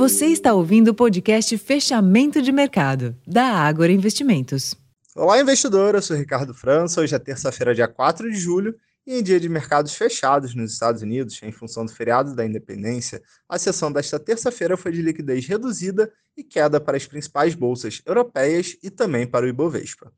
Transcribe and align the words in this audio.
Você 0.00 0.28
está 0.28 0.54
ouvindo 0.54 0.88
o 0.88 0.94
podcast 0.94 1.58
Fechamento 1.58 2.40
de 2.40 2.50
Mercado, 2.50 3.14
da 3.26 3.44
Ágora 3.44 3.92
Investimentos. 3.92 4.74
Olá, 5.14 5.38
investidor. 5.38 5.94
Eu 5.94 6.00
sou 6.00 6.16
Ricardo 6.16 6.54
França. 6.54 7.02
Hoje 7.02 7.14
é 7.14 7.18
terça-feira, 7.18 7.74
dia 7.74 7.86
4 7.86 8.30
de 8.30 8.38
julho, 8.38 8.74
e 9.06 9.18
em 9.18 9.22
dia 9.22 9.38
de 9.38 9.46
mercados 9.46 9.94
fechados 9.94 10.54
nos 10.54 10.72
Estados 10.72 11.02
Unidos, 11.02 11.38
em 11.42 11.52
função 11.52 11.84
do 11.84 11.92
feriado 11.92 12.34
da 12.34 12.46
independência, 12.46 13.20
a 13.46 13.58
sessão 13.58 13.92
desta 13.92 14.18
terça-feira 14.18 14.74
foi 14.74 14.90
de 14.90 15.02
liquidez 15.02 15.46
reduzida 15.46 16.10
e 16.34 16.42
queda 16.42 16.80
para 16.80 16.96
as 16.96 17.04
principais 17.04 17.54
bolsas 17.54 18.00
europeias 18.06 18.78
e 18.82 18.88
também 18.88 19.26
para 19.26 19.44
o 19.44 19.48
Ibovespa. 19.50 20.10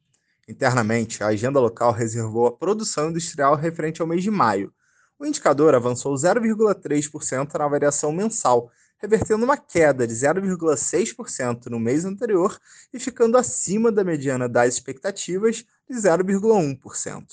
Internamente, 0.49 1.25
a 1.25 1.27
agenda 1.27 1.59
local 1.59 1.91
reservou 1.91 2.47
a 2.47 2.53
produção 2.53 3.11
industrial 3.11 3.57
referente 3.57 4.01
ao 4.01 4.07
mês 4.07 4.23
de 4.23 4.31
maio. 4.31 4.73
O 5.19 5.27
indicador 5.27 5.75
avançou 5.75 6.15
0,3% 6.15 7.59
na 7.59 7.67
variação 7.67 8.13
mensal, 8.13 8.71
revertendo 9.03 9.45
uma 9.45 9.57
queda 9.57 10.07
de 10.07 10.15
0,6% 10.15 11.67
no 11.67 11.81
mês 11.81 12.05
anterior 12.05 12.57
e 12.93 13.01
ficando 13.01 13.37
acima 13.37 13.91
da 13.91 14.05
mediana 14.05 14.49
das 14.49 14.75
expectativas 14.75 15.65
de 15.91 15.97
0,1%. 15.97 17.25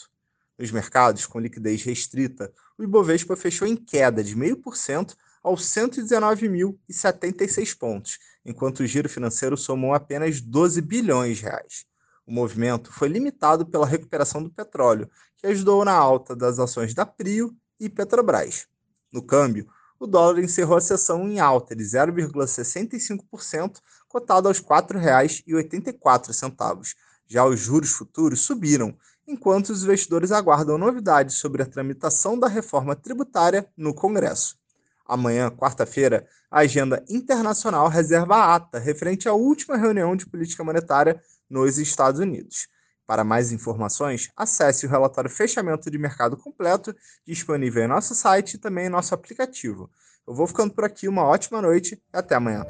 Nos 0.57 0.71
mercados 0.71 1.27
com 1.27 1.39
liquidez 1.39 1.83
restrita, 1.83 2.51
o 2.75 2.83
Ibovespa 2.83 3.35
fechou 3.35 3.67
em 3.67 3.75
queda 3.75 4.23
de 4.23 4.35
0,5% 4.35 5.15
aos 5.43 5.63
119.076 5.63 7.77
pontos, 7.77 8.17
enquanto 8.43 8.79
o 8.79 8.87
giro 8.87 9.07
financeiro 9.07 9.55
somou 9.55 9.93
apenas 9.93 10.41
12 10.41 10.81
bilhões 10.81 11.37
de 11.37 11.43
reais. 11.43 11.85
O 12.25 12.31
movimento 12.31 12.91
foi 12.91 13.07
limitado 13.07 13.63
pela 13.65 13.85
recuperação 13.85 14.43
do 14.43 14.49
petróleo, 14.49 15.07
que 15.37 15.45
ajudou 15.47 15.85
na 15.85 15.93
alta 15.93 16.35
das 16.35 16.57
ações 16.57 16.95
da 16.95 17.05
Prio 17.05 17.55
e 17.79 17.87
Petrobras. 17.87 18.67
No 19.11 19.23
câmbio, 19.23 19.67
o 19.99 20.07
dólar 20.07 20.39
encerrou 20.39 20.77
a 20.77 20.81
sessão 20.81 21.27
em 21.27 21.39
alta 21.39 21.75
de 21.75 21.83
0,65%, 21.83 23.79
cotado 24.07 24.47
aos 24.47 24.59
R$ 24.59 24.65
4,84. 24.65 26.95
Já 27.27 27.45
os 27.45 27.59
juros 27.59 27.91
futuros 27.91 28.41
subiram, 28.41 28.97
enquanto 29.27 29.69
os 29.69 29.83
investidores 29.83 30.31
aguardam 30.31 30.77
novidades 30.77 31.35
sobre 31.35 31.61
a 31.61 31.65
tramitação 31.65 32.39
da 32.39 32.47
reforma 32.47 32.95
tributária 32.95 33.69
no 33.77 33.93
Congresso. 33.93 34.57
Amanhã, 35.05 35.51
quarta-feira, 35.51 36.25
a 36.49 36.59
agenda 36.59 37.03
internacional 37.09 37.87
reserva 37.87 38.35
a 38.35 38.55
ata 38.55 38.79
referente 38.79 39.27
à 39.27 39.33
última 39.33 39.77
reunião 39.77 40.15
de 40.15 40.25
política 40.25 40.63
monetária 40.63 41.21
nos 41.49 41.77
Estados 41.77 42.19
Unidos. 42.19 42.67
Para 43.09 43.23
mais 43.23 43.51
informações, 43.51 44.29
acesse 44.37 44.85
o 44.85 44.89
relatório 44.89 45.31
Fechamento 45.31 45.89
de 45.89 45.97
Mercado 45.97 46.37
completo, 46.37 46.95
disponível 47.25 47.83
em 47.83 47.87
nosso 47.87 48.13
site 48.13 48.53
e 48.53 48.57
também 48.59 48.85
em 48.85 48.89
nosso 48.89 49.15
aplicativo. 49.15 49.89
Eu 50.27 50.35
vou 50.35 50.45
ficando 50.45 50.75
por 50.75 50.83
aqui, 50.83 51.07
uma 51.07 51.23
ótima 51.23 51.59
noite 51.59 51.95
e 51.95 51.99
até 52.15 52.35
amanhã. 52.35 52.67